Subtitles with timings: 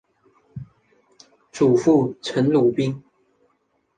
[1.51, 3.03] 祖父陈鲁宾。